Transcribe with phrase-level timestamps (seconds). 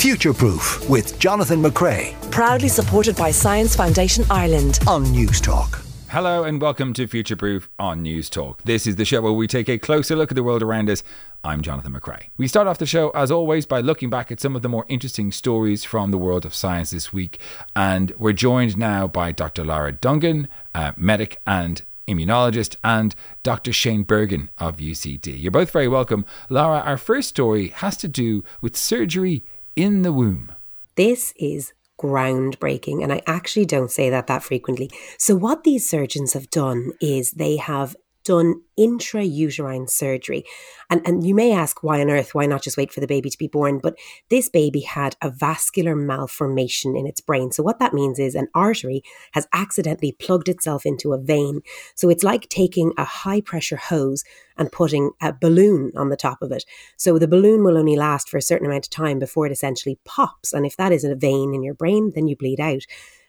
[0.00, 2.14] Future Proof with Jonathan McCrea.
[2.30, 5.84] Proudly supported by Science Foundation Ireland on Newstalk.
[6.08, 8.62] Hello and welcome to Future Proof on Newstalk.
[8.62, 11.02] This is the show where we take a closer look at the world around us.
[11.44, 12.30] I'm Jonathan McCrea.
[12.38, 14.86] We start off the show, as always, by looking back at some of the more
[14.88, 17.38] interesting stories from the world of science this week.
[17.76, 19.66] And we're joined now by Dr.
[19.66, 23.70] Lara Dungan, uh, medic and immunologist, and Dr.
[23.70, 25.38] Shane Bergin of UCD.
[25.38, 26.24] You're both very welcome.
[26.48, 29.44] Lara, our first story has to do with surgery
[29.76, 30.52] in the womb.
[30.96, 34.90] This is groundbreaking, and I actually don't say that that frequently.
[35.18, 40.44] So, what these surgeons have done is they have done intrauterine surgery.
[40.88, 42.34] And, and you may ask, why on earth?
[42.34, 43.78] Why not just wait for the baby to be born?
[43.78, 43.96] But
[44.28, 47.52] this baby had a vascular malformation in its brain.
[47.52, 49.02] So, what that means is an artery
[49.32, 51.60] has accidentally plugged itself into a vein.
[51.94, 54.24] So, it's like taking a high pressure hose
[54.56, 56.64] and putting a balloon on the top of it.
[56.96, 59.98] So, the balloon will only last for a certain amount of time before it essentially
[60.04, 60.52] pops.
[60.52, 62.82] And if that is a vein in your brain, then you bleed out.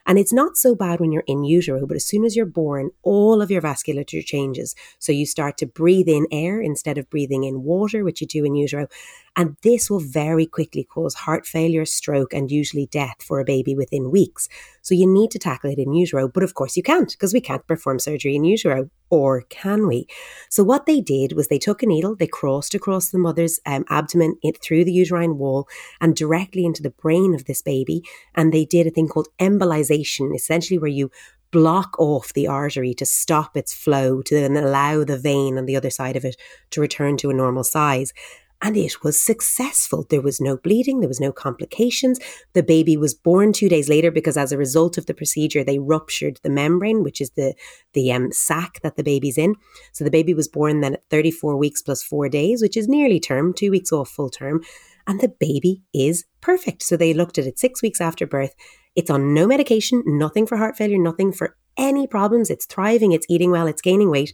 [0.06, 2.92] And it's not so bad when you're in utero, but as soon as you're born,
[3.04, 4.76] all of your vasculature changes.
[5.00, 8.44] So you start to breathe in air instead of breathing in water, which you do
[8.46, 8.88] in utero.
[9.36, 13.76] And this will very quickly cause heart failure, stroke, and usually death for a baby
[13.76, 14.50] within weeks.
[14.82, 16.28] So you need to tackle it in utero.
[16.28, 18.90] But of course, you can't because we can't perform surgery in utero.
[19.10, 20.08] Or can we?
[20.50, 23.86] So what they did was they took a needle, they crossed across the mother's um,
[23.90, 25.68] abdomen it, through the uterine wall
[26.00, 28.04] and directly into the brain of this baby.
[28.36, 31.12] And they did a thing called embolization, essentially where you
[31.52, 35.76] block off the artery to stop its flow to then allow the vein on the
[35.76, 36.38] other side of it
[36.72, 38.14] to return to a normal size
[38.62, 40.06] and it was successful.
[40.10, 42.20] There was no bleeding, there was no complications.
[42.54, 45.80] The baby was born two days later because, as a result of the procedure, they
[45.80, 47.56] ruptured the membrane, which is the
[47.94, 49.56] the um, sac that the baby's in.
[49.94, 53.20] So the baby was born then at 34 weeks plus four days, which is nearly
[53.20, 54.62] term, two weeks off full term,
[55.08, 56.84] and the baby is perfect.
[56.84, 58.54] So they looked at it six weeks after birth.
[58.96, 62.50] It's on no medication, nothing for heart failure, nothing for any problems.
[62.50, 64.34] It's thriving, it's eating well, it's gaining weight.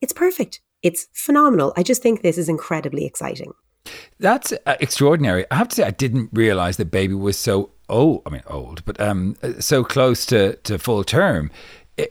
[0.00, 0.60] It's perfect.
[0.82, 1.72] It's phenomenal.
[1.76, 3.52] I just think this is incredibly exciting.
[4.20, 5.46] That's uh, extraordinary.
[5.50, 8.22] I have to say, I didn't realize that baby was so old.
[8.26, 11.50] I mean, old, but um, so close to, to full term.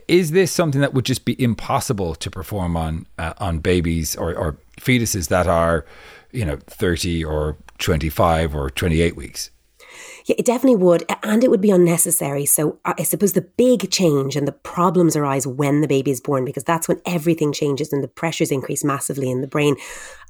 [0.06, 4.34] Is this something that would just be impossible to perform on uh, on babies or,
[4.34, 5.86] or fetuses that are,
[6.30, 9.50] you know, thirty or twenty five or twenty eight weeks?
[10.28, 11.04] Yeah, it definitely would.
[11.22, 12.44] And it would be unnecessary.
[12.44, 16.44] So I suppose the big change and the problems arise when the baby is born,
[16.44, 19.76] because that's when everything changes and the pressures increase massively in the brain.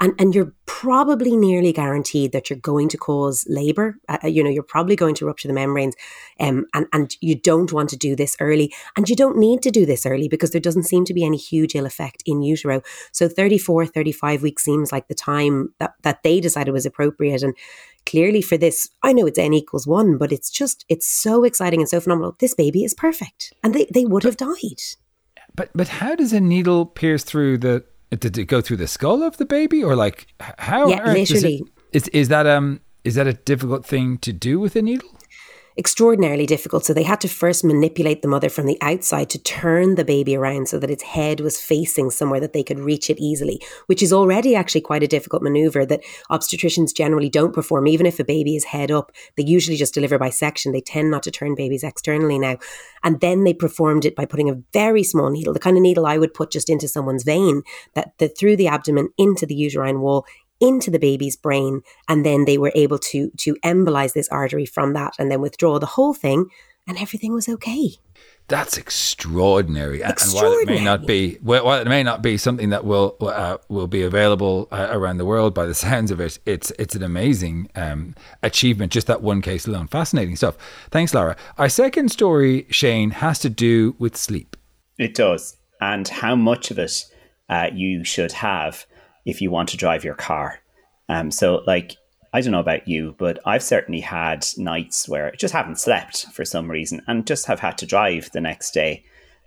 [0.00, 3.97] And, and you're probably nearly guaranteed that you're going to cause labor.
[4.09, 5.97] Uh, uh, you know, you're probably going to rupture the membranes.
[6.38, 8.72] Um, and, and you don't want to do this early.
[8.97, 11.36] And you don't need to do this early because there doesn't seem to be any
[11.36, 12.82] huge ill effect in utero.
[13.10, 17.42] So 34, 35 weeks seems like the time that, that they decided was appropriate.
[17.42, 17.56] And
[18.08, 21.80] clearly for this, I know it's n equals one, but it's just, it's so exciting
[21.80, 22.36] and so phenomenal.
[22.38, 23.52] This baby is perfect.
[23.62, 24.80] And they, they would have died.
[25.54, 29.22] But, but how does a needle pierce through the, did it go through the skull
[29.22, 30.26] of the baby or like
[30.58, 30.88] how?
[30.88, 31.62] Yeah, literally.
[31.92, 35.10] It, is, is that, um, is that a difficult thing to do with a needle?
[35.78, 36.84] Extraordinarily difficult.
[36.84, 40.37] So they had to first manipulate the mother from the outside to turn the baby
[40.37, 44.03] around so that its head was facing somewhere that they could reach it easily, which
[44.03, 47.87] is already actually quite a difficult maneuver that obstetricians generally don't perform.
[47.87, 50.72] Even if a baby is head up, they usually just deliver by section.
[50.72, 52.56] They tend not to turn babies externally now.
[53.05, 56.06] And then they performed it by putting a very small needle, the kind of needle
[56.06, 57.62] I would put just into someone's vein,
[57.95, 60.27] that, that through the abdomen into the uterine wall
[60.60, 64.92] into the baby's brain and then they were able to to embolize this artery from
[64.92, 66.46] that and then withdraw the whole thing
[66.86, 67.91] and everything was okay
[68.48, 70.02] that's extraordinary.
[70.02, 70.56] extraordinary.
[70.56, 73.58] And while it may not be, while it may not be something that will uh,
[73.68, 77.02] will be available uh, around the world, by the sounds of it, it's it's an
[77.02, 78.91] amazing um, achievement.
[78.91, 80.56] Just that one case alone, fascinating stuff.
[80.91, 81.36] Thanks, Lara.
[81.58, 84.56] Our second story, Shane, has to do with sleep.
[84.97, 87.04] It does, and how much of it
[87.50, 88.86] uh, you should have
[89.28, 90.59] if you want to drive your car.
[91.11, 91.97] Um, so, like,
[92.33, 96.27] I don't know about you, but I've certainly had nights where I just haven't slept
[96.33, 99.04] for some reason and just have had to drive the next day.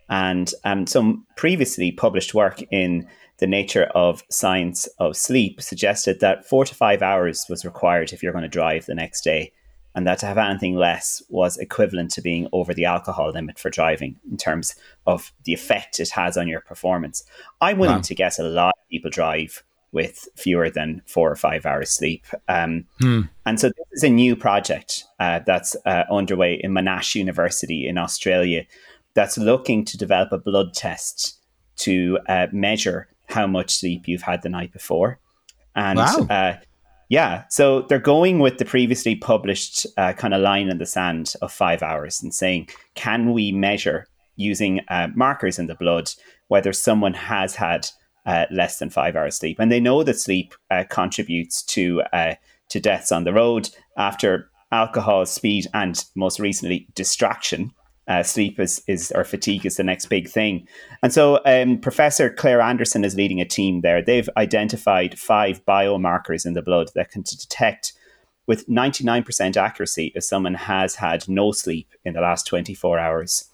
[0.08, 3.08] And um, some previously published work in
[3.40, 8.22] the Nature of Science of Sleep suggested that four to five hours was required if
[8.22, 9.52] you're going to drive the next day,
[9.96, 13.72] and that to have anything less was equivalent to being over the alcohol limit for
[13.72, 14.76] driving in terms
[15.08, 17.24] of the effect it has on your performance.
[17.62, 18.02] I'm willing wow.
[18.02, 22.26] to guess a lot of people drive with fewer than four or five hours sleep.
[22.48, 23.22] Um, hmm.
[23.46, 27.98] And so this is a new project uh, that's uh, underway in Monash University in
[27.98, 28.66] Australia
[29.14, 31.40] that's looking to develop a blood test
[31.78, 35.20] to uh, measure how much sleep you've had the night before.
[35.76, 36.28] And wow.
[36.30, 36.54] Uh,
[37.10, 41.34] Yeah, so they're going with the previously published uh, kind of line in the sand
[41.42, 44.08] of five hours and saying, can we measure
[44.38, 46.10] using uh, markers in the blood
[46.48, 47.90] whether someone has had
[48.26, 49.60] uh, less than five hours sleep?
[49.60, 52.36] And they know that sleep uh, contributes to uh,
[52.70, 57.72] to deaths on the road after alcohol, speed, and most recently distraction.
[58.08, 60.68] Uh, sleep is, is or fatigue is the next big thing.
[61.04, 64.02] And so um, Professor Clare Anderson is leading a team there.
[64.02, 67.94] They've identified five biomarkers in the blood that can detect
[68.48, 73.50] with 99% accuracy if someone has had no sleep in the last 24 hours.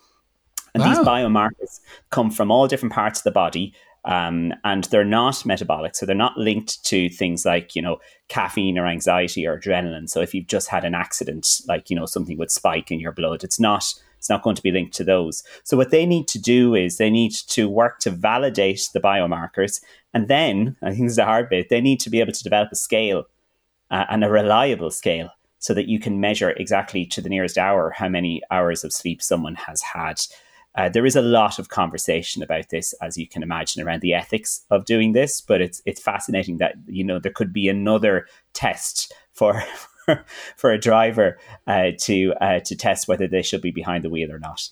[0.74, 0.90] And wow.
[0.90, 1.80] these biomarkers
[2.10, 3.74] come from all different parts of the body
[4.08, 7.98] um, and they're not metabolic, so they're not linked to things like you know
[8.30, 10.10] caffeine or anxiety or adrenaline.
[10.10, 13.12] So if you've just had an accident, like you know something would spike in your
[13.12, 15.44] blood, it's not it's not going to be linked to those.
[15.66, 19.82] So what they need to do is they need to work to validate the biomarkers,
[20.14, 21.68] and then I think this is the hard bit.
[21.68, 23.26] They need to be able to develop a scale
[23.92, 27.90] uh, and a reliable scale so that you can measure exactly to the nearest hour
[27.90, 30.22] how many hours of sleep someone has had.
[30.78, 34.14] Uh, there is a lot of conversation about this, as you can imagine, around the
[34.14, 35.42] ethics of doing this.
[35.42, 39.64] But it's it's fascinating that you know there could be another test for
[40.56, 44.32] for a driver uh, to uh, to test whether they should be behind the wheel
[44.32, 44.70] or not.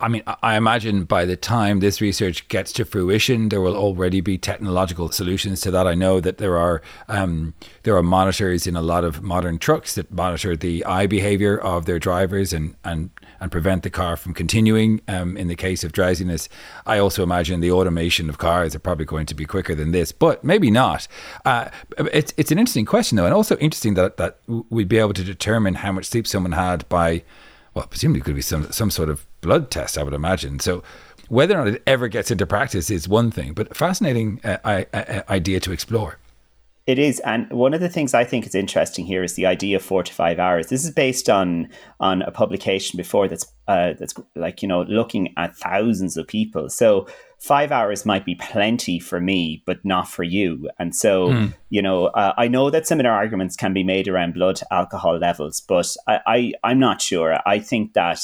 [0.00, 4.20] I mean, I imagine by the time this research gets to fruition, there will already
[4.20, 5.86] be technological solutions to that.
[5.86, 9.94] I know that there are um, there are monitors in a lot of modern trucks
[9.94, 13.10] that monitor the eye behavior of their drivers and and
[13.40, 15.00] and prevent the car from continuing.
[15.08, 16.48] Um, in the case of drowsiness,
[16.86, 20.12] I also imagine the automation of cars are probably going to be quicker than this,
[20.12, 21.08] but maybe not.
[21.44, 21.68] Uh,
[21.98, 25.24] it's it's an interesting question though, and also interesting that that we'd be able to
[25.24, 27.22] determine how much sleep someone had by
[27.74, 30.58] well, presumably it could be some some sort of blood test, I would imagine.
[30.58, 30.82] So
[31.28, 34.86] whether or not it ever gets into practice is one thing, but fascinating uh, I,
[34.92, 36.18] I, idea to explore.
[36.86, 39.76] It is, and one of the things I think is interesting here is the idea
[39.76, 40.66] of four to five hours.
[40.66, 45.32] This is based on on a publication before that's uh, that's like you know looking
[45.38, 46.68] at thousands of people.
[46.68, 47.08] So
[47.38, 50.68] five hours might be plenty for me, but not for you.
[50.78, 51.54] And so mm.
[51.70, 55.62] you know, uh, I know that similar arguments can be made around blood alcohol levels,
[55.62, 57.38] but I, I I'm not sure.
[57.46, 58.20] I think that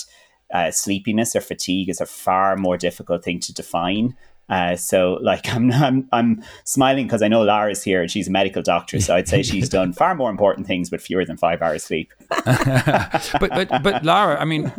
[0.52, 4.17] uh, sleepiness or fatigue is a far more difficult thing to define.
[4.49, 8.32] Uh, so, like, I'm I'm, I'm smiling because I know Lara's here and she's a
[8.32, 9.00] medical doctor.
[9.00, 12.12] So I'd say she's done far more important things with fewer than five hours sleep.
[12.44, 14.73] but but but Lara, I mean,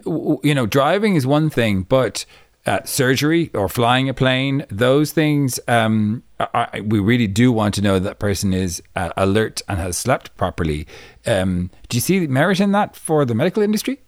[0.43, 2.25] you know, driving is one thing, but
[2.65, 7.81] uh, surgery or flying a plane, those things, um, I, we really do want to
[7.81, 10.85] know that person is uh, alert and has slept properly.
[11.25, 14.01] Um, do you see merit in that for the medical industry?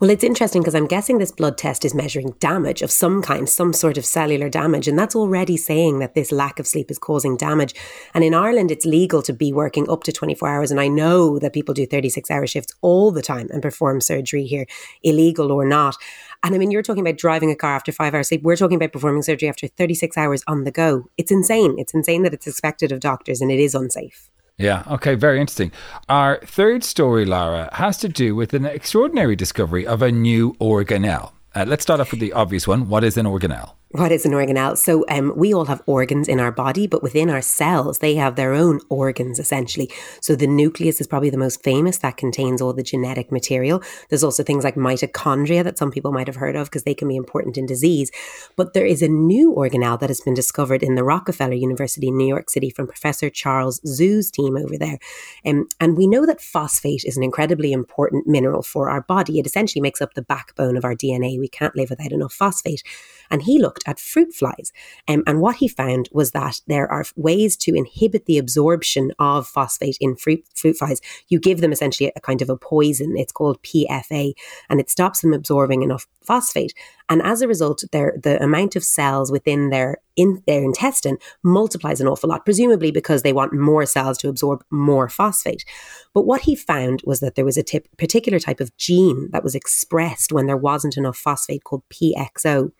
[0.00, 3.48] Well, it's interesting because I'm guessing this blood test is measuring damage of some kind,
[3.48, 4.88] some sort of cellular damage.
[4.88, 7.74] And that's already saying that this lack of sleep is causing damage.
[8.14, 10.70] And in Ireland, it's legal to be working up to 24 hours.
[10.70, 14.44] And I know that people do 36 hour shifts all the time and perform surgery
[14.44, 14.66] here,
[15.02, 15.96] illegal or not.
[16.42, 18.42] And I mean, you're talking about driving a car after five hours sleep.
[18.42, 21.04] We're talking about performing surgery after 36 hours on the go.
[21.16, 21.76] It's insane.
[21.78, 24.30] It's insane that it's expected of doctors and it is unsafe.
[24.58, 25.70] Yeah, okay, very interesting.
[26.08, 31.30] Our third story, Lara, has to do with an extraordinary discovery of a new organelle.
[31.54, 32.88] Uh, let's start off with the obvious one.
[32.88, 33.74] What is an organelle?
[33.92, 34.76] What is an organelle?
[34.76, 38.36] So um, we all have organs in our body, but within our cells, they have
[38.36, 39.90] their own organs essentially.
[40.20, 43.82] So the nucleus is probably the most famous that contains all the genetic material.
[44.10, 47.08] There's also things like mitochondria that some people might have heard of because they can
[47.08, 48.10] be important in disease.
[48.56, 52.18] But there is a new organelle that has been discovered in the Rockefeller University in
[52.18, 54.98] New York City from Professor Charles Xu's team over there.
[55.46, 59.38] Um, and we know that phosphate is an incredibly important mineral for our body.
[59.38, 61.38] It essentially makes up the backbone of our DNA.
[61.38, 62.82] We can't live without enough phosphate.
[63.30, 64.72] And he looked at fruit flies.
[65.06, 69.46] Um, and what he found was that there are ways to inhibit the absorption of
[69.46, 71.00] phosphate in fruit, fruit flies.
[71.28, 73.16] You give them essentially a kind of a poison.
[73.16, 74.32] It's called PFA,
[74.68, 76.74] and it stops them absorbing enough phosphate.
[77.08, 82.00] And as a result, their, the amount of cells within their in their intestine multiplies
[82.00, 85.64] an awful lot, presumably because they want more cells to absorb more phosphate.
[86.12, 89.44] But what he found was that there was a tip, particular type of gene that
[89.44, 92.72] was expressed when there wasn't enough phosphate called PXO.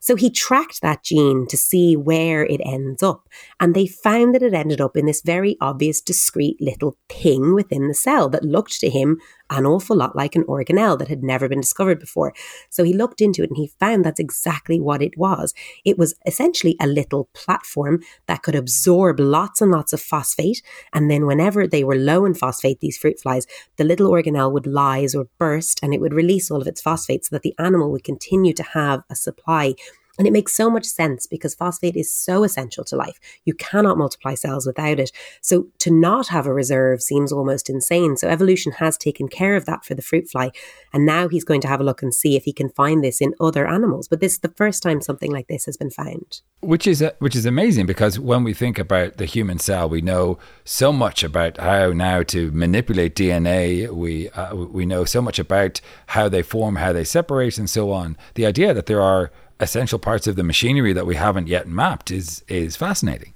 [0.00, 3.28] So he tracked that gene to see where it ends up.
[3.60, 7.88] And they found that it ended up in this very obvious, discrete little thing within
[7.88, 9.18] the cell that looked to him
[9.50, 12.34] an awful lot like an organelle that had never been discovered before.
[12.70, 15.54] So he looked into it and he found that's exactly what it was.
[15.84, 20.62] It was essentially a little platform that could absorb lots and lots of phosphate.
[20.92, 24.66] And then whenever they were low in phosphate, these fruit flies, the little organelle would
[24.66, 27.90] lyse or burst and it would release all of its phosphate so that the animal
[27.90, 29.74] would continue to have a supply
[30.18, 33.20] And it makes so much sense because phosphate is so essential to life.
[33.44, 35.12] You cannot multiply cells without it.
[35.40, 38.16] So to not have a reserve seems almost insane.
[38.16, 40.50] So evolution has taken care of that for the fruit fly.
[40.92, 43.20] And now he's going to have a look and see if he can find this
[43.20, 44.08] in other animals.
[44.08, 46.40] But this is the first time something like this has been found.
[46.60, 50.00] Which is uh, which is amazing because when we think about the human cell, we
[50.00, 53.88] know so much about how now to manipulate DNA.
[53.88, 57.92] We uh, we know so much about how they form, how they separate, and so
[57.92, 58.16] on.
[58.34, 62.10] The idea that there are essential parts of the machinery that we haven't yet mapped
[62.10, 63.34] is is fascinating.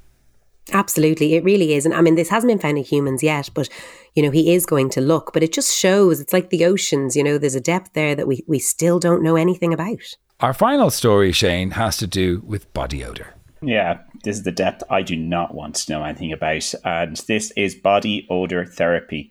[0.72, 1.84] Absolutely, it really is.
[1.84, 3.68] And I mean, this hasn't been found in humans yet, but
[4.14, 5.32] you know, he is going to look.
[5.32, 8.28] But it just shows it's like the oceans, you know, there's a depth there that
[8.28, 10.16] we, we still don't know anything about.
[10.40, 13.34] Our final story, Shane, has to do with body odor.
[13.60, 16.74] Yeah, this is the depth I do not want to know anything about.
[16.84, 19.30] And this is body odor therapy.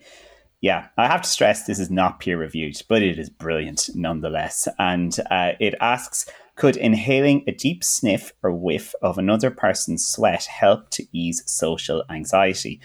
[0.61, 4.67] Yeah, I have to stress this is not peer reviewed, but it is brilliant nonetheless.
[4.77, 10.45] And uh, it asks could inhaling a deep sniff or whiff of another person's sweat
[10.45, 12.79] help to ease social anxiety?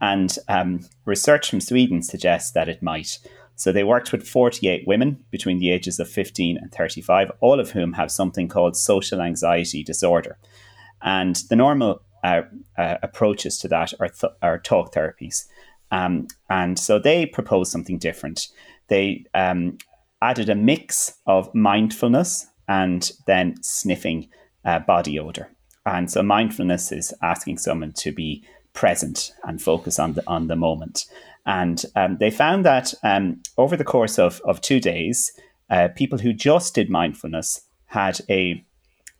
[0.00, 3.18] And um, research from Sweden suggests that it might.
[3.54, 7.70] So they worked with 48 women between the ages of 15 and 35, all of
[7.70, 10.38] whom have something called social anxiety disorder.
[11.00, 12.42] And the normal uh,
[12.76, 15.46] uh, approaches to that are, th- are talk therapies.
[15.90, 18.48] Um, and so they proposed something different.
[18.88, 19.78] They um,
[20.20, 24.28] added a mix of mindfulness and then sniffing
[24.64, 25.50] uh, body odor.
[25.84, 30.56] And so mindfulness is asking someone to be present and focus on the on the
[30.56, 31.06] moment.
[31.46, 35.32] And um, they found that um, over the course of, of two days,
[35.70, 38.64] uh, people who just did mindfulness had a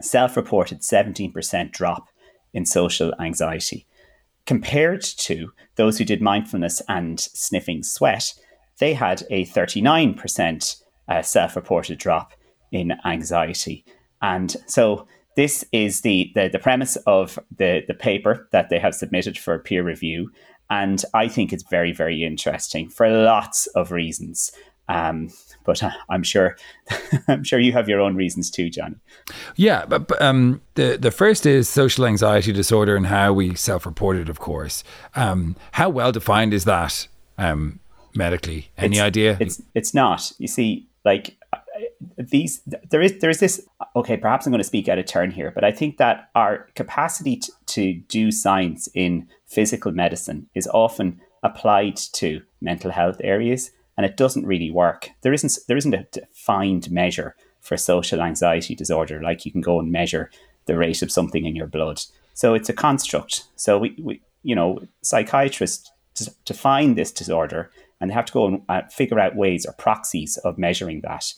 [0.01, 2.09] self-reported 17% drop
[2.53, 3.87] in social anxiety.
[4.45, 8.35] Compared to those who did mindfulness and sniffing sweat,
[8.79, 12.33] they had a 39% uh, self-reported drop
[12.73, 13.85] in anxiety.
[14.23, 15.07] And so
[15.37, 19.59] this is the, the, the premise of the, the paper that they have submitted for
[19.59, 20.31] peer review.
[20.71, 24.51] And I think it's very, very interesting for lots of reasons.
[24.89, 25.31] Um,
[25.65, 26.57] but uh, I'm sure,
[27.29, 28.97] I'm sure you have your own reasons too, Johnny.
[29.57, 34.17] Yeah, but, but um, the the first is social anxiety disorder and how we self-report
[34.17, 34.29] it.
[34.29, 34.85] Of course,
[35.17, 37.81] um, how well defined is that um,
[38.15, 38.71] medically?
[38.79, 39.37] Any it's, idea?
[39.41, 40.33] It's it's not.
[40.39, 41.37] You see, like
[42.19, 45.31] these there is there is this okay perhaps i'm going to speak out of turn
[45.31, 50.67] here but i think that our capacity to, to do science in physical medicine is
[50.69, 55.11] often applied to mental health areas and it doesn't really work.
[55.23, 59.81] There isn't there isn't a defined measure for social anxiety disorder like you can go
[59.81, 60.31] and measure
[60.67, 62.03] the rate of something in your blood.
[62.35, 63.45] So it's a construct.
[63.57, 65.91] So we, we you know psychiatrists
[66.45, 67.71] define this disorder
[68.01, 71.33] and they have to go and uh, figure out ways or proxies of measuring that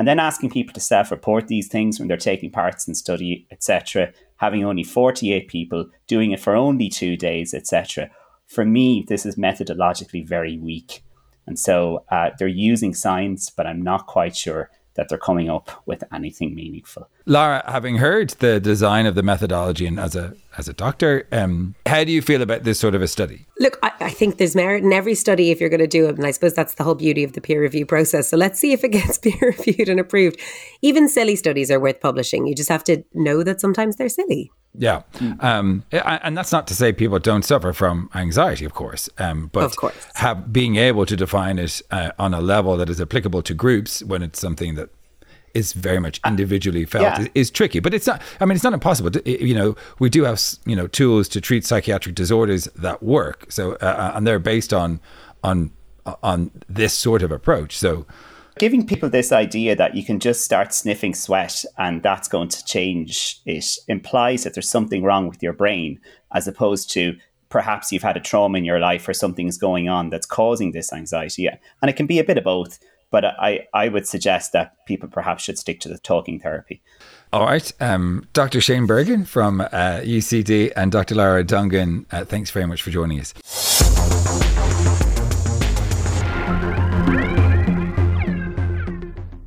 [0.00, 4.10] and then asking people to self-report these things when they're taking parts in study, etc.
[4.36, 8.10] Having only 48 people doing it for only two days, etc.
[8.46, 11.04] For me, this is methodologically very weak.
[11.46, 15.82] And so uh, they're using science, but I'm not quite sure that they're coming up
[15.86, 17.08] with anything meaningful.
[17.26, 21.76] Lara, having heard the design of the methodology and as a as a doctor, um,
[21.86, 23.46] how do you feel about this sort of a study?
[23.60, 26.16] Look, I, I think there's merit in every study if you're going to do it,
[26.16, 28.28] and I suppose that's the whole beauty of the peer review process.
[28.28, 30.40] So let's see if it gets peer reviewed and approved.
[30.82, 32.46] Even silly studies are worth publishing.
[32.46, 34.50] You just have to know that sometimes they're silly.
[34.72, 35.42] Yeah, mm.
[35.42, 39.08] um, and that's not to say people don't suffer from anxiety, of course.
[39.18, 39.94] Um, but of course.
[40.14, 44.02] Have, being able to define it uh, on a level that is applicable to groups
[44.04, 44.90] when it's something that
[45.54, 47.20] is very much individually felt yeah.
[47.22, 47.80] is, is, tricky.
[47.80, 48.22] But it's not.
[48.40, 49.10] I mean, it's not impossible.
[49.24, 53.46] You know, we do have you know tools to treat psychiatric disorders that work.
[53.48, 55.00] So uh, uh and they're based on
[55.42, 55.72] on
[56.22, 57.76] on this sort of approach.
[57.76, 58.06] So
[58.60, 62.62] giving people this idea that you can just start sniffing sweat and that's going to
[62.66, 65.98] change it implies that there's something wrong with your brain
[66.34, 67.16] as opposed to
[67.48, 70.92] perhaps you've had a trauma in your life or something's going on that's causing this
[70.92, 72.78] anxiety and it can be a bit of both
[73.10, 76.80] but I, I would suggest that people perhaps should stick to the talking therapy.
[77.32, 77.72] All right.
[77.80, 78.60] Um, Dr.
[78.60, 79.66] Shane Bergin from uh,
[80.04, 81.16] UCD and Dr.
[81.16, 83.34] Lara Dungan, uh, thanks very much for joining us.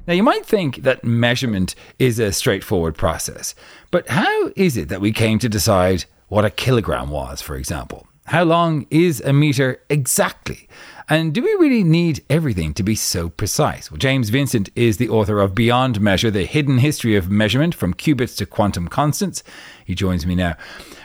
[0.06, 3.56] Now, you might think that measurement is a straightforward process,
[3.90, 8.08] but how is it that we came to decide what a kilogram was, for example?
[8.26, 10.68] How long is a meter exactly?
[11.10, 13.92] And do we really need everything to be so precise?
[13.92, 17.94] Well, James Vincent is the author of Beyond Measure The Hidden History of Measurement from
[17.94, 19.44] Cubits to Quantum Constants.
[19.86, 20.56] He joins me now.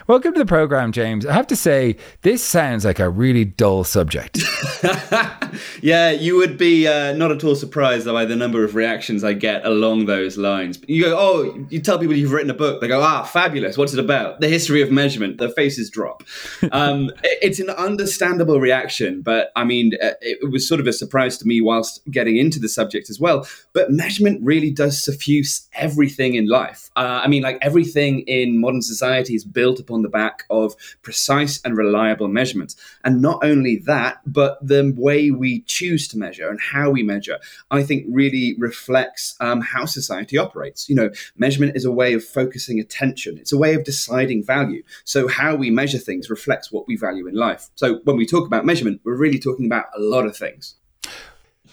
[0.08, 1.26] Welcome to the program, James.
[1.26, 4.38] I have to say, this sounds like a really dull subject.
[5.82, 9.34] yeah, you would be uh, not at all surprised by the number of reactions I
[9.34, 10.80] get along those lines.
[10.88, 12.80] You go, oh, you tell people you've written a book.
[12.80, 13.76] They go, ah, fabulous.
[13.76, 14.40] What's it about?
[14.40, 15.36] The history of measurement.
[15.36, 16.22] Their faces drop.
[16.70, 21.38] Um, it's an understandable reaction, but I mean, uh, it was sort of a surprise
[21.38, 23.48] to me whilst getting into the subject as well.
[23.72, 26.90] But measurement really does suffuse everything in life.
[26.94, 31.60] Uh, I mean, like everything in modern society is built upon the back of precise
[31.64, 32.76] and reliable measurements.
[33.04, 37.38] And not only that, but the way we choose to measure and how we measure,
[37.70, 40.88] I think really reflects um, how society operates.
[40.88, 44.82] You know, measurement is a way of focusing attention, it's a way of deciding value.
[45.04, 47.68] So, how we measure things reflects what we value in life.
[47.74, 50.74] So, when we talk about measurement, we're really talking about a lot of things.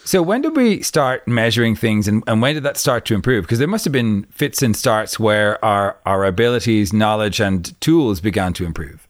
[0.06, 3.44] So when did we start measuring things and, and when did that start to improve?
[3.44, 8.22] Because there must have been fits and starts where our, our abilities, knowledge, and tools
[8.22, 9.05] began to improve.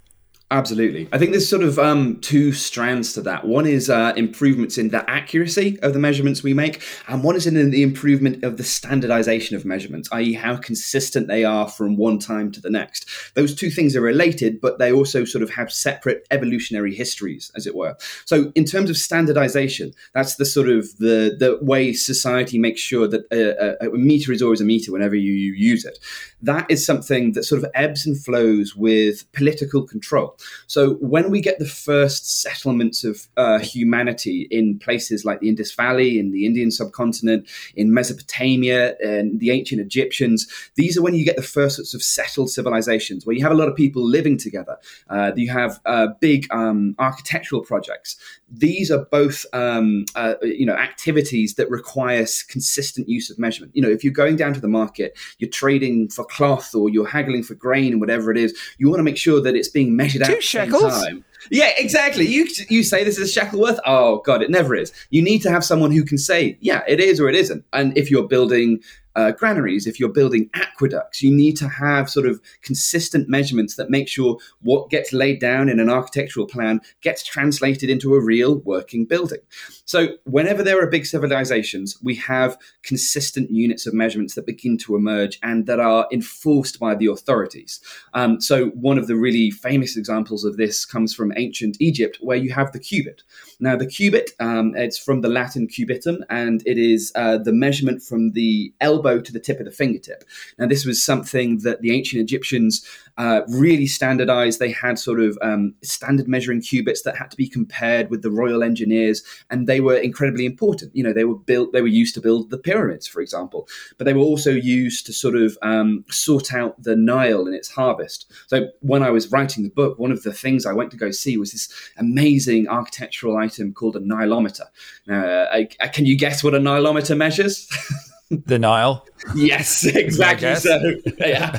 [0.52, 1.10] Absolutely.
[1.12, 3.48] I think there's sort of um, two strands to that.
[3.48, 7.48] One is uh, improvements in the accuracy of the measurements we make, and one is
[7.48, 12.20] in the improvement of the standardization of measurements, i.e., how consistent they are from one
[12.20, 13.08] time to the next.
[13.34, 17.66] Those two things are related, but they also sort of have separate evolutionary histories, as
[17.66, 17.98] it were.
[18.25, 23.08] So, in terms of standardization, that's the sort of the the way society makes sure
[23.08, 25.98] that a, a, a meter is always a meter whenever you, you use it.
[26.40, 30.35] That is something that sort of ebbs and flows with political control.
[30.68, 35.74] So when we get the first settlements of uh, humanity in places like the Indus
[35.74, 41.25] Valley, in the Indian subcontinent, in Mesopotamia, and the ancient Egyptians, these are when you
[41.25, 44.38] get the first sorts of settled civilizations where you have a lot of people living
[44.38, 44.77] together.
[45.10, 48.18] Uh, you have uh, big um, architectural projects.
[48.50, 53.75] These are both, um, uh, you know, activities that require consistent use of measurement.
[53.75, 57.08] You know, if you're going down to the market, you're trading for cloth or you're
[57.08, 59.96] haggling for grain and whatever it is, you want to make sure that it's being
[59.96, 61.05] measured Two shekels.
[61.51, 62.25] Yeah, exactly.
[62.25, 63.79] You you say this is a shekel worth?
[63.86, 64.91] Oh god, it never is.
[65.10, 67.63] You need to have someone who can say, yeah, it is or it isn't.
[67.74, 68.82] And if you're building
[69.15, 73.89] uh, granaries, if you're building aqueducts, you need to have sort of consistent measurements that
[73.89, 78.60] make sure what gets laid down in an architectural plan gets translated into a real
[78.60, 79.39] working building.
[79.86, 84.96] So, whenever there are big civilizations, we have consistent units of measurements that begin to
[84.96, 87.79] emerge and that are enforced by the authorities.
[88.13, 92.37] Um, so, one of the really famous examples of this comes from ancient Egypt, where
[92.37, 93.24] you have the cubit.
[93.59, 98.01] Now, the cubit, um, it's from the Latin cubitum, and it is uh, the measurement
[98.01, 100.24] from the elbow to the tip of the fingertip.
[100.57, 102.85] Now, this was something that the ancient Egyptians
[103.18, 104.59] uh, really standardized.
[104.59, 108.31] They had sort of um, standard measuring cubits that had to be compared with the
[108.31, 110.96] royal engineers, and they were incredibly important.
[110.96, 114.05] You know, they were built, they were used to build the pyramids, for example, but
[114.05, 118.31] they were also used to sort of um, sort out the Nile and its harvest.
[118.48, 121.11] So when I was writing the book, one of the things I went to go
[121.11, 124.65] see was this amazing architectural item called a Nilometer.
[125.07, 127.70] Now, I, I, can you guess what a Nilometer measures?
[128.29, 129.05] the Nile.
[129.35, 130.55] Yes, exactly.
[130.55, 131.57] So, yeah.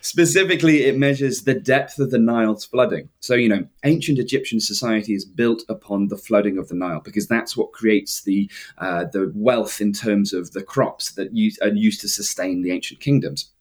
[0.00, 3.08] Specifically, it measures the depth of the Nile's flooding.
[3.20, 7.28] So, you know, ancient Egyptian society is built upon the flooding of the Nile because
[7.28, 11.68] that's what creates the uh, the wealth in terms of the crops that use, are
[11.68, 13.51] used to sustain the ancient kingdoms.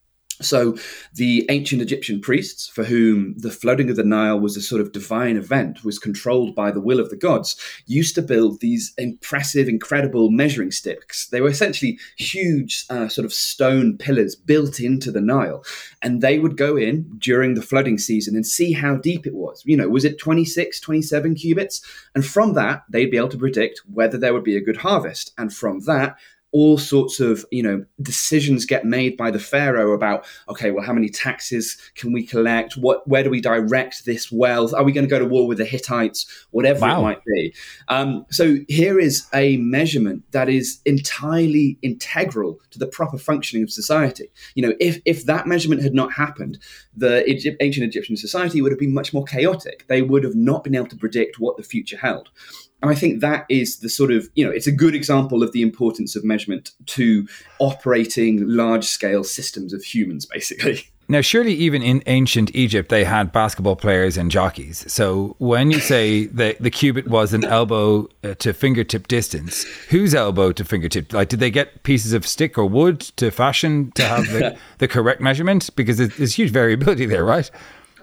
[0.41, 0.77] So,
[1.13, 4.91] the ancient Egyptian priests, for whom the flooding of the Nile was a sort of
[4.91, 9.67] divine event, was controlled by the will of the gods, used to build these impressive,
[9.67, 11.27] incredible measuring sticks.
[11.29, 15.63] They were essentially huge, uh, sort of stone pillars built into the Nile.
[16.01, 19.61] And they would go in during the flooding season and see how deep it was.
[19.65, 21.81] You know, was it 26, 27 cubits?
[22.15, 25.33] And from that, they'd be able to predict whether there would be a good harvest.
[25.37, 26.17] And from that,
[26.51, 30.93] all sorts of you know decisions get made by the pharaoh about okay well how
[30.93, 32.77] many taxes can we collect?
[32.77, 34.73] What where do we direct this wealth?
[34.73, 36.25] Are we going to go to war with the hittites?
[36.51, 36.99] Whatever wow.
[36.99, 37.53] it might be.
[37.87, 43.71] Um, so here is a measurement that is entirely integral to the proper functioning of
[43.71, 44.29] society.
[44.55, 46.59] You know if if that measurement had not happened
[46.95, 49.85] the Egypt, ancient egyptian society would have been much more chaotic.
[49.87, 52.29] They would have not been able to predict what the future held
[52.81, 55.51] and I think that is the sort of, you know, it's a good example of
[55.51, 57.27] the importance of measurement to
[57.59, 60.85] operating large scale systems of humans, basically.
[61.11, 64.89] Now, surely even in ancient Egypt, they had basketball players and jockeys.
[64.91, 70.15] So when you say that the cubit was an elbow uh, to fingertip distance, whose
[70.15, 71.11] elbow to fingertip?
[71.11, 74.87] Like, did they get pieces of stick or wood to fashion to have the, the
[74.87, 75.69] correct measurement?
[75.75, 77.51] Because there's huge variability there, right?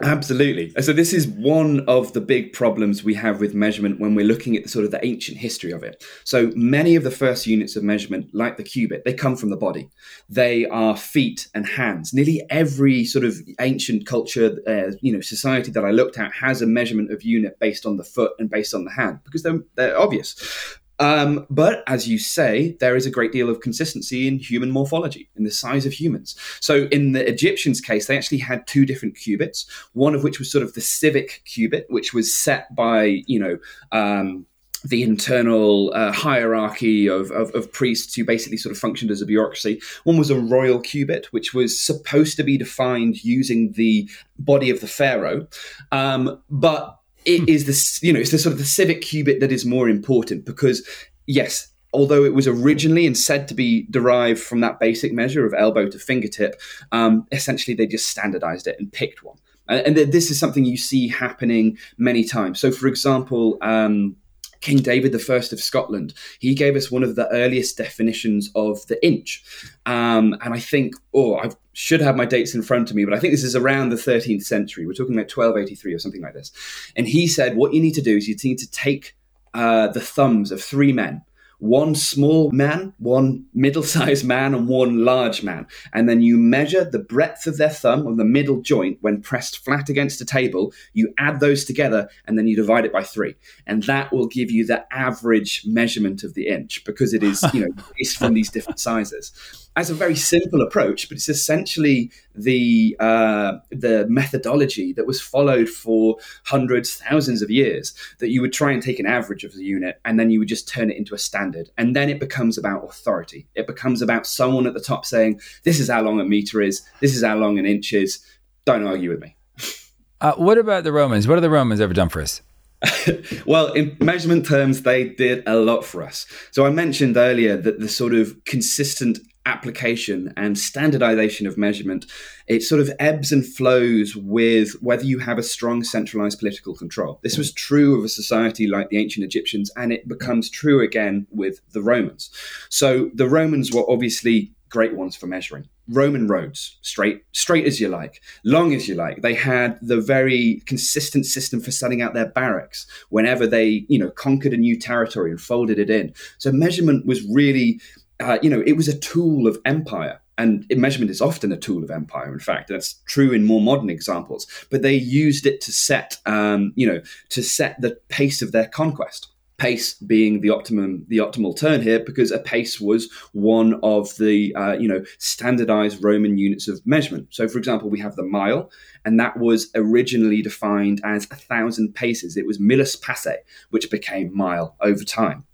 [0.00, 0.72] Absolutely.
[0.80, 4.56] So this is one of the big problems we have with measurement when we're looking
[4.56, 6.04] at sort of the ancient history of it.
[6.24, 9.56] So many of the first units of measurement, like the cubit, they come from the
[9.56, 9.88] body.
[10.28, 12.12] They are feet and hands.
[12.12, 16.62] Nearly every sort of ancient culture, uh, you know, society that I looked at has
[16.62, 19.60] a measurement of unit based on the foot and based on the hand because they're,
[19.74, 20.78] they're obvious.
[20.98, 25.28] Um, but as you say, there is a great deal of consistency in human morphology,
[25.36, 26.36] in the size of humans.
[26.60, 30.50] So in the Egyptians' case, they actually had two different cubits, one of which was
[30.50, 33.58] sort of the civic cubit, which was set by, you know,
[33.92, 34.46] um,
[34.84, 39.26] the internal uh, hierarchy of, of, of, priests who basically sort of functioned as a
[39.26, 39.80] bureaucracy.
[40.04, 44.08] One was a royal cubit, which was supposed to be defined using the
[44.38, 45.48] body of the pharaoh.
[45.90, 46.97] Um, but
[47.28, 49.88] it is this, you know, it's the sort of the civic cubit that is more
[49.88, 50.86] important because,
[51.26, 55.52] yes, although it was originally and said to be derived from that basic measure of
[55.52, 56.58] elbow to fingertip,
[56.90, 59.36] um, essentially they just standardized it and picked one.
[59.68, 62.58] And, and, this is something you see happening many times.
[62.58, 64.16] So, for example, um,
[64.62, 69.04] King David I of Scotland, he gave us one of the earliest definitions of the
[69.06, 69.44] inch.
[69.84, 73.14] Um, and I think, oh, I should have my dates in front of me, but
[73.14, 74.84] I think this is around the 13th century.
[74.84, 76.50] We're talking about 1283 or something like this.
[76.96, 79.14] And he said, what you need to do is you need to take
[79.54, 81.22] uh, the thumbs of three men
[81.58, 85.66] one small man, one middle sized man, and one large man.
[85.92, 89.64] And then you measure the breadth of their thumb on the middle joint when pressed
[89.64, 90.72] flat against a table.
[90.92, 93.34] You add those together and then you divide it by three.
[93.66, 97.60] And that will give you the average measurement of the inch because it is, you
[97.60, 99.32] know, based from these different sizes
[99.78, 102.10] as a very simple approach, but it's essentially
[102.42, 107.94] the uh, the methodology that was followed for hundreds, thousands of years.
[108.18, 110.48] That you would try and take an average of the unit, and then you would
[110.48, 113.46] just turn it into a standard, and then it becomes about authority.
[113.54, 116.82] It becomes about someone at the top saying, "This is how long a meter is.
[117.00, 118.24] This is how long an inch is."
[118.64, 119.36] Don't argue with me.
[120.20, 121.28] Uh, what about the Romans?
[121.28, 122.42] What have the Romans ever done for us?
[123.46, 126.26] well, in measurement terms, they did a lot for us.
[126.50, 132.06] So I mentioned earlier that the sort of consistent application and standardization of measurement,
[132.46, 137.18] it sort of ebbs and flows with whether you have a strong centralized political control.
[137.22, 141.26] This was true of a society like the ancient Egyptians, and it becomes true again
[141.30, 142.30] with the Romans.
[142.68, 145.66] So the Romans were obviously great ones for measuring.
[145.90, 149.22] Roman roads, straight, straight as you like, long as you like.
[149.22, 154.10] They had the very consistent system for setting out their barracks whenever they, you know,
[154.10, 156.12] conquered a new territory and folded it in.
[156.36, 157.80] So measurement was really
[158.20, 160.20] uh, you know, it was a tool of empire.
[160.36, 162.32] And measurement is often a tool of empire.
[162.32, 164.46] In fact, that's true in more modern examples.
[164.70, 167.00] But they used it to set, um, you know,
[167.30, 171.98] to set the pace of their conquest pace being the optimum the optimal turn here
[171.98, 177.26] because a pace was one of the uh, you know standardized roman units of measurement
[177.30, 178.70] so for example we have the mile
[179.04, 183.36] and that was originally defined as a thousand paces it was millis passe
[183.70, 185.44] which became mile over time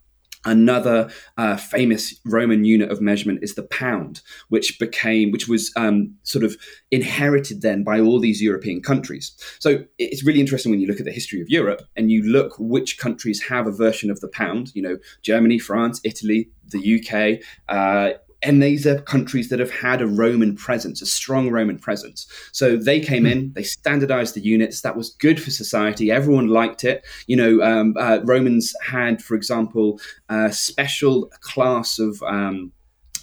[0.45, 6.15] Another uh, famous Roman unit of measurement is the pound, which became, which was um,
[6.23, 6.57] sort of
[6.91, 9.33] inherited then by all these European countries.
[9.59, 12.55] So it's really interesting when you look at the history of Europe and you look
[12.59, 14.73] which countries have a version of the pound.
[14.75, 20.03] You know, Germany, France, Italy, the UK, uh, and these are countries that have had
[20.03, 22.27] a Roman presence, a strong Roman presence.
[22.53, 24.83] So they came in, they standardized the units.
[24.83, 26.11] That was good for society.
[26.11, 27.05] Everyone liked it.
[27.27, 32.73] You know, um, uh, Romans had, for example, a special class of um,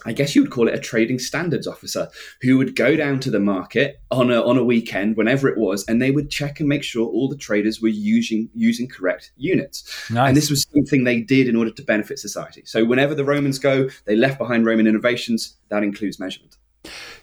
[0.05, 2.09] I guess you would call it a trading standards officer
[2.41, 5.85] who would go down to the market on a on a weekend, whenever it was,
[5.87, 10.09] and they would check and make sure all the traders were using using correct units.
[10.09, 10.27] Nice.
[10.27, 12.63] And this was something they did in order to benefit society.
[12.65, 15.57] So whenever the Romans go, they left behind Roman innovations.
[15.69, 16.57] That includes measurement.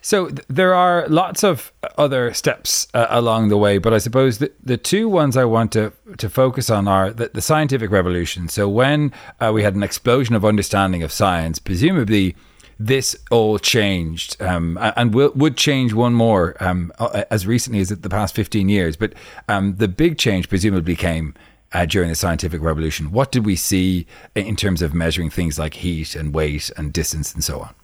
[0.01, 4.39] So th- there are lots of other steps uh, along the way, but I suppose
[4.39, 8.49] the, the two ones I want to to focus on are the, the scientific revolution.
[8.49, 12.37] So when uh, we had an explosion of understanding of science, presumably
[12.79, 16.93] this all changed um, and will, would change one more um,
[17.31, 18.97] as recently as the past 15 years.
[18.97, 19.15] But
[19.49, 21.35] um, the big change presumably came
[21.73, 23.11] uh, during the scientific revolution.
[23.11, 27.35] What did we see in terms of measuring things like heat and weight and distance
[27.35, 27.75] and so on?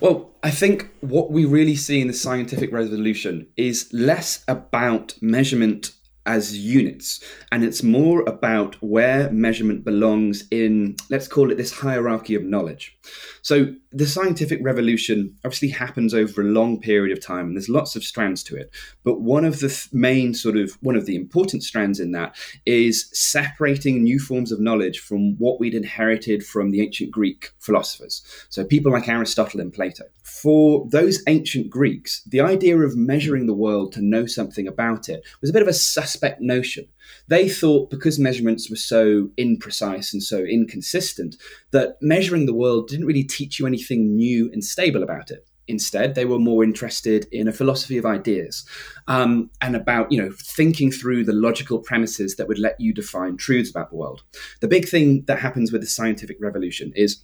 [0.00, 5.92] Well, I think what we really see in the scientific revolution is less about measurement
[6.28, 7.24] as units.
[7.50, 12.96] And it's more about where measurement belongs in, let's call it this hierarchy of knowledge.
[13.42, 17.96] So the scientific revolution obviously happens over a long period of time, and there's lots
[17.96, 18.70] of strands to it.
[19.04, 22.36] But one of the th- main sort of one of the important strands in that
[22.66, 28.22] is separating new forms of knowledge from what we'd inherited from the ancient Greek philosophers.
[28.48, 30.04] So people like Aristotle and Plato.
[30.22, 35.24] For those ancient Greeks, the idea of measuring the world to know something about it
[35.40, 36.86] was a bit of a suspect notion.
[37.28, 41.36] They thought because measurements were so imprecise and so inconsistent
[41.70, 45.46] that measuring the world didn't really teach you anything new and stable about it.
[45.68, 48.66] Instead, they were more interested in a philosophy of ideas
[49.06, 53.36] um, and about, you know, thinking through the logical premises that would let you define
[53.36, 54.22] truths about the world.
[54.60, 57.22] The big thing that happens with the scientific revolution is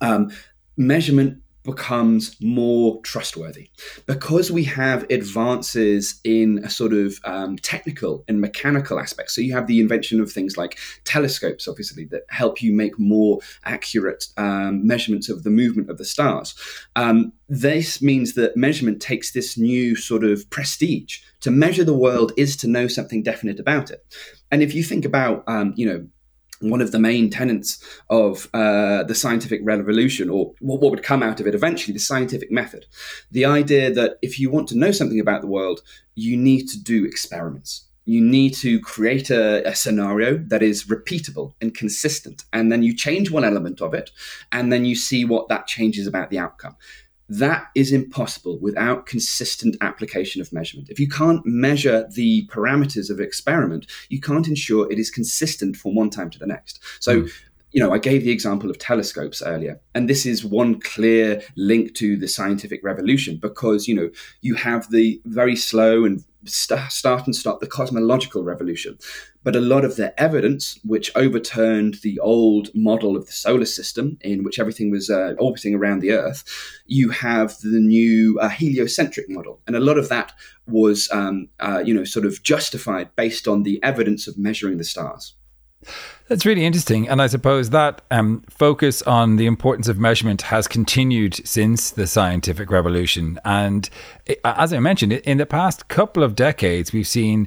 [0.00, 0.30] um,
[0.78, 3.70] measurement becomes more trustworthy
[4.06, 9.30] because we have advances in a sort of um, technical and mechanical aspect.
[9.30, 13.40] So you have the invention of things like telescopes, obviously, that help you make more
[13.64, 16.54] accurate um, measurements of the movement of the stars.
[16.96, 21.20] Um, this means that measurement takes this new sort of prestige.
[21.40, 24.04] To measure the world is to know something definite about it.
[24.50, 26.06] And if you think about, um, you know,
[26.70, 31.40] one of the main tenets of uh, the scientific revolution, or what, would come out
[31.40, 32.86] of it eventually, the scientific method.
[33.30, 35.80] The idea that if you want to know something about the world,
[36.14, 37.88] you need to do experiments.
[38.06, 42.44] You need to create a, a, scenario that is repeatable and consistent.
[42.52, 44.10] And then you change one element of it,
[44.52, 46.76] and then you see what that changes about the outcome.
[47.28, 50.90] That is impossible without consistent application of measurement.
[50.90, 55.94] If you can't measure the parameters of experiment, you can't ensure it is consistent from
[55.94, 56.80] one time to the next.
[57.00, 57.30] So, mm.
[57.72, 61.94] you know, I gave the example of telescopes earlier, and this is one clear link
[61.94, 64.10] to the scientific revolution because, you know,
[64.42, 68.98] you have the very slow and start and stop the cosmological revolution.
[69.42, 74.18] But a lot of the evidence, which overturned the old model of the solar system,
[74.22, 76.44] in which everything was uh, orbiting around the Earth,
[76.86, 80.32] you have the new uh, heliocentric model, and a lot of that
[80.66, 84.84] was, um, uh, you know, sort of justified based on the evidence of measuring the
[84.84, 85.34] stars.
[86.28, 87.08] That's really interesting.
[87.08, 92.06] And I suppose that um, focus on the importance of measurement has continued since the
[92.06, 93.38] scientific revolution.
[93.44, 93.88] And
[94.44, 97.46] as I mentioned, in the past couple of decades, we've seen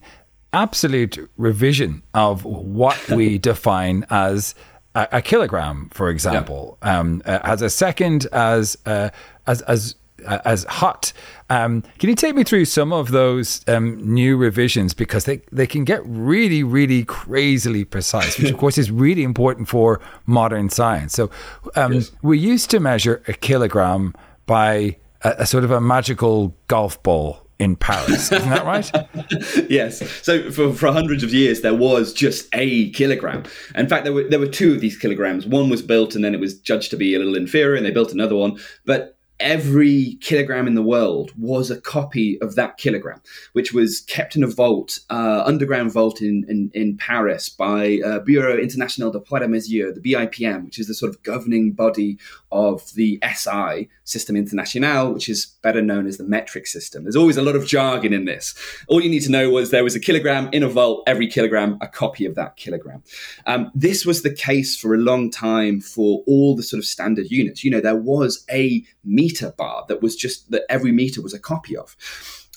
[0.54, 4.54] absolute revision of what we define as
[4.93, 7.00] a, a kilogram, for example, yeah.
[7.00, 9.10] um, uh, as a second, as, uh,
[9.47, 11.13] as, as as hot.
[11.49, 15.67] Um, can you take me through some of those um, new revisions because they, they
[15.67, 21.13] can get really, really crazily precise, which of course is really important for modern science.
[21.13, 21.30] So
[21.75, 22.12] um, yes.
[22.21, 24.13] we used to measure a kilogram
[24.45, 28.32] by a, a sort of a magical golf ball in Paris.
[28.32, 29.69] Isn't that right?
[29.69, 30.08] yes.
[30.21, 33.43] So for, for hundreds of years, there was just a kilogram.
[33.75, 35.45] In fact, there were there were two of these kilograms.
[35.45, 37.91] One was built, and then it was judged to be a little inferior, and they
[37.91, 38.60] built another one.
[38.86, 43.21] But every kilogram in the world was a copy of that kilogram,
[43.54, 48.19] which was kept in a vault, uh, underground vault in, in, in Paris by uh,
[48.19, 52.17] Bureau International de Poids de Mesure, the BIPM, which is the sort of governing body
[52.52, 57.04] of the SI, System International, which is better known as the metric system.
[57.04, 58.56] There's always a lot of jargon in this.
[58.88, 61.78] All you need to know was there was a kilogram in a vault, every kilogram,
[61.82, 63.04] a copy of that kilogram.
[63.45, 67.30] Um, this was the case for a long time for all the sort of standard
[67.30, 67.63] units.
[67.63, 69.27] You know, there was a meter
[69.58, 71.96] bar that was just that every meter was a copy of.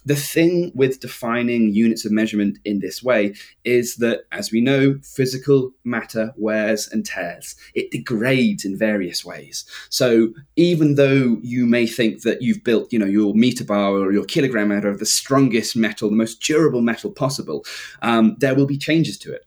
[0.07, 4.99] The thing with defining units of measurement in this way is that, as we know,
[5.03, 7.55] physical matter wears and tears.
[7.75, 9.67] It degrades in various ways.
[9.91, 14.13] So even though you may think that you've built, you know, your meter bar or
[14.13, 17.65] your kilogram out of the strongest metal, the most durable metal possible,
[18.01, 19.45] um, there will be changes to it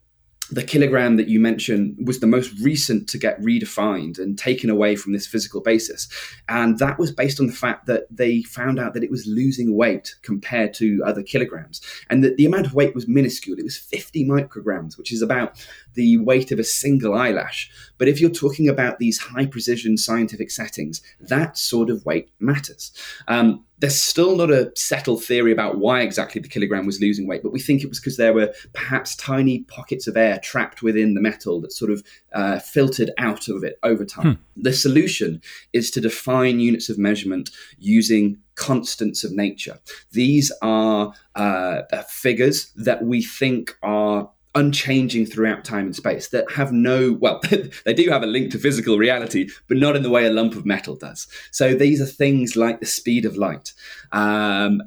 [0.53, 4.95] the kilogram that you mentioned was the most recent to get redefined and taken away
[4.95, 6.07] from this physical basis.
[6.47, 9.75] And that was based on the fact that they found out that it was losing
[9.75, 11.81] weight compared to other kilograms.
[12.09, 13.57] And that the amount of weight was minuscule.
[13.57, 17.69] It was 50 micrograms, which is about the weight of a single eyelash.
[17.97, 22.91] But if you're talking about these high precision scientific settings, that sort of weight matters.
[23.27, 27.43] Um, there's still not a settled theory about why exactly the kilogram was losing weight,
[27.43, 31.15] but we think it was because there were perhaps tiny pockets of air trapped within
[31.15, 32.01] the metal that sort of
[32.31, 34.35] uh, filtered out of it over time.
[34.35, 34.61] Hmm.
[34.61, 35.41] The solution
[35.73, 39.79] is to define units of measurement using constants of nature.
[40.11, 46.71] These are uh, figures that we think are unchanging throughout time and space that have
[46.71, 47.41] no well
[47.85, 50.55] they do have a link to physical reality but not in the way a lump
[50.55, 51.27] of metal does.
[51.51, 53.73] So these are things like the speed of light.
[54.11, 54.81] Um,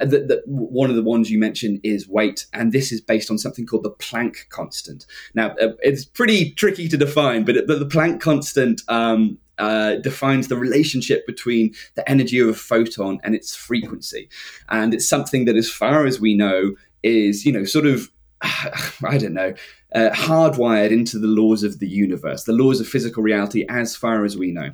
[0.46, 3.82] one of the ones you mentioned is weight and this is based on something called
[3.82, 5.04] the planck constant.
[5.34, 10.48] Now uh, it's pretty tricky to define but the, the planck constant um, uh, defines
[10.48, 14.28] the relationship between the energy of a photon and its frequency.
[14.68, 18.10] And it's something that, as far as we know, is, you know, sort of
[18.42, 19.54] I don't know,
[19.94, 24.24] uh, hardwired into the laws of the universe, the laws of physical reality, as far
[24.24, 24.70] as we know.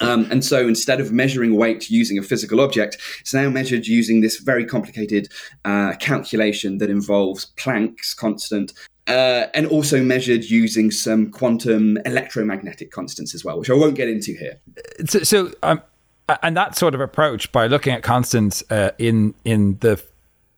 [0.00, 4.22] Um, and so instead of measuring weight using a physical object, it's now measured using
[4.22, 5.28] this very complicated
[5.64, 8.72] uh, calculation that involves Planck's constant.
[9.06, 14.08] Uh, and also measured using some quantum electromagnetic constants as well, which I won't get
[14.08, 14.60] into here.
[15.04, 15.82] So, so um,
[16.44, 20.00] and that sort of approach by looking at constants uh, in in the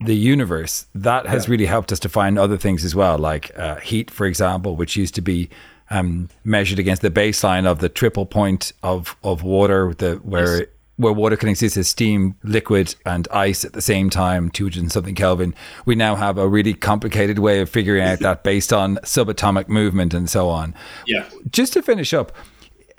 [0.05, 1.53] the universe, that has yeah.
[1.53, 4.97] really helped us to find other things as well, like uh, heat, for example, which
[4.97, 5.49] used to be
[5.91, 10.59] um, measured against the baseline of the triple point of of water, the where.
[10.61, 10.69] Yes.
[10.97, 14.93] Where water can exist as steam, liquid, and ice at the same time, 200 and
[14.93, 15.55] something Kelvin.
[15.87, 20.13] We now have a really complicated way of figuring out that based on subatomic movement
[20.13, 20.75] and so on.
[21.07, 21.27] Yeah.
[21.51, 22.31] Just to finish up,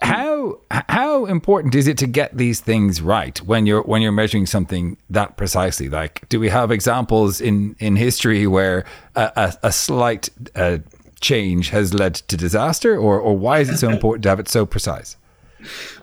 [0.01, 4.45] how how important is it to get these things right when you're when you're measuring
[4.45, 5.89] something that precisely?
[5.89, 10.79] Like, do we have examples in in history where a, a, a slight uh,
[11.21, 14.49] change has led to disaster, or or why is it so important to have it
[14.49, 15.15] so precise?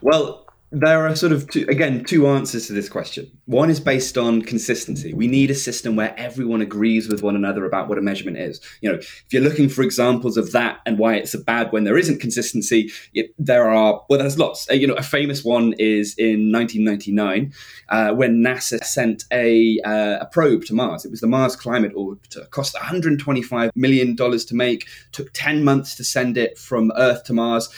[0.00, 3.30] Well, there are sort of two, again two answers to this question.
[3.46, 5.12] One is based on consistency.
[5.12, 8.60] We need a system where everyone agrees with one another about what a measurement is.
[8.80, 11.98] You know, if you're looking for examples of that and why it's bad when there
[11.98, 14.70] isn't consistency, it, there are well, there's lots.
[14.70, 17.52] Uh, you know, a famous one is in 1999
[17.88, 21.04] uh, when NASA sent a uh, a probe to Mars.
[21.04, 22.48] It was the Mars Climate Orbiter.
[22.50, 24.86] Cost 125 million dollars to make.
[25.10, 27.68] Took 10 months to send it from Earth to Mars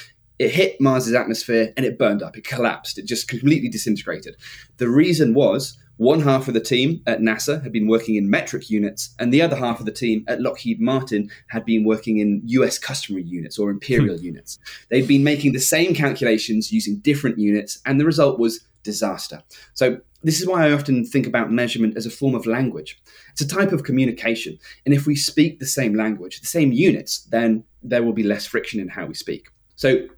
[0.42, 2.36] it hit Mars's atmosphere and it burned up.
[2.36, 2.98] It collapsed.
[2.98, 4.36] It just completely disintegrated.
[4.78, 8.68] The reason was one half of the team at NASA had been working in metric
[8.68, 12.42] units, and the other half of the team at Lockheed Martin had been working in
[12.46, 14.24] US customary units or imperial hmm.
[14.24, 14.58] units.
[14.88, 19.44] They'd been making the same calculations using different units, and the result was disaster.
[19.74, 23.00] So, this is why I often think about measurement as a form of language.
[23.32, 24.56] It's a type of communication.
[24.84, 28.46] And if we speak the same language, the same units, then there will be less
[28.46, 29.48] friction in how we speak.
[29.76, 30.08] So,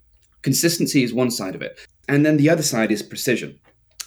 [0.45, 1.81] Consistency is one side of it.
[2.07, 3.59] And then the other side is precision.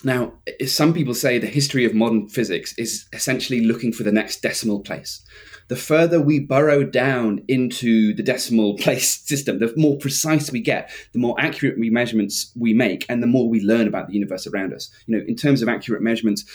[0.04, 0.34] Now,
[0.68, 4.82] some people say the history of modern physics is essentially looking for the next decimal
[4.82, 5.26] place.
[5.70, 10.92] The further we burrow down into the decimal place system, the more precise we get,
[11.12, 14.74] the more accurate measurements we make, and the more we learn about the universe around
[14.74, 14.92] us.
[15.08, 16.46] You know, in terms of accurate measurements,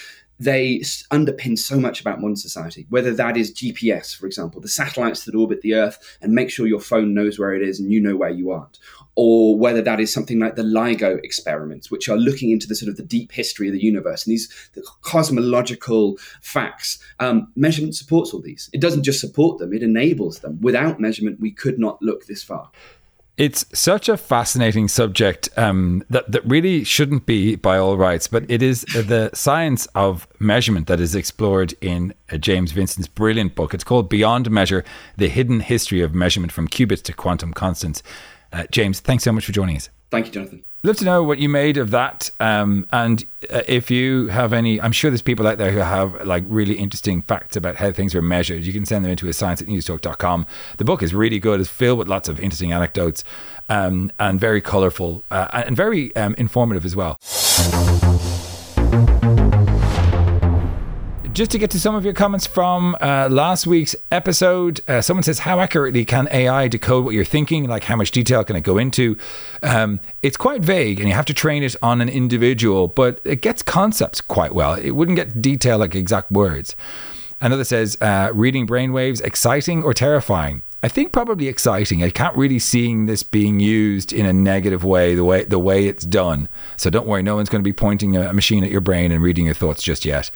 [0.43, 0.79] they
[1.11, 5.37] underpin so much about modern society, whether that is GPS, for example, the satellites that
[5.37, 8.17] orbit the Earth and make sure your phone knows where it is and you know
[8.17, 8.79] where you aren't,
[9.15, 12.91] or whether that is something like the LIGO experiments, which are looking into the sort
[12.91, 16.99] of the deep history of the universe and these the cosmological facts.
[17.21, 18.69] Um, measurement supports all these.
[18.73, 20.61] It doesn't just support them; it enables them.
[20.61, 22.71] Without measurement, we could not look this far.
[23.39, 28.45] It's such a fascinating subject um, that that really shouldn't be by all rights, but
[28.51, 33.73] it is the science of measurement that is explored in uh, James Vincent's brilliant book.
[33.73, 34.85] It's called Beyond Measure:
[35.17, 38.03] The Hidden History of Measurement from Cubits to Quantum Constants.
[38.53, 39.89] Uh, James, thanks so much for joining us.
[40.11, 40.65] Thank you, Jonathan.
[40.85, 44.81] Love to know what you made of that, um, and uh, if you have any,
[44.81, 48.17] I'm sure there's people out there who have like really interesting facts about how things
[48.17, 48.65] are measured.
[48.65, 50.45] You can send them into a science at newstalk.com.
[50.79, 53.23] The book is really good; it's filled with lots of interesting anecdotes
[53.69, 57.17] um, and very colourful uh, and very um, informative as well.
[61.33, 65.23] Just to get to some of your comments from uh, last week's episode, uh, someone
[65.23, 67.67] says, How accurately can AI decode what you're thinking?
[67.69, 69.17] Like, how much detail can it go into?
[69.63, 73.41] Um, it's quite vague, and you have to train it on an individual, but it
[73.41, 74.75] gets concepts quite well.
[74.75, 76.77] It wouldn't get detail like exact words.
[77.41, 80.63] Another says, uh, Reading brainwaves, exciting or terrifying?
[80.83, 82.03] I think probably exciting.
[82.03, 85.87] I can't really seeing this being used in a negative way, the way the way
[85.87, 86.49] it's done.
[86.77, 89.23] So don't worry, no one's going to be pointing a machine at your brain and
[89.23, 90.31] reading your thoughts just yet.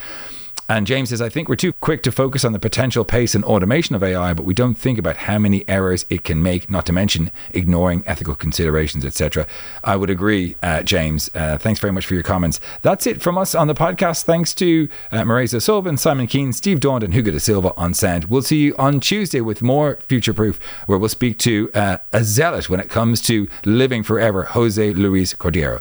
[0.68, 3.44] And James says, I think we're too quick to focus on the potential pace and
[3.44, 6.86] automation of AI, but we don't think about how many errors it can make, not
[6.86, 9.46] to mention ignoring ethical considerations, etc.
[9.84, 11.30] I would agree, uh, James.
[11.34, 12.58] Uh, thanks very much for your comments.
[12.82, 14.24] That's it from us on the podcast.
[14.24, 18.24] Thanks to uh, Marisa Sullivan, Simon Keane, Steve Daund, and Hugo de Silva on sound.
[18.24, 22.24] We'll see you on Tuesday with more Future Proof, where we'll speak to uh, a
[22.24, 25.80] zealot when it comes to living forever, Jose Luis Cordeiro.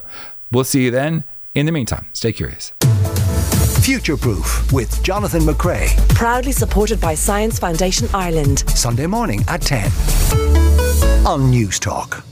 [0.52, 1.24] We'll see you then.
[1.54, 2.72] In the meantime, stay curious.
[3.86, 5.96] Future Proof with Jonathan McCrea.
[6.08, 8.68] Proudly supported by Science Foundation Ireland.
[8.70, 9.84] Sunday morning at 10
[11.24, 12.24] on Newstalk.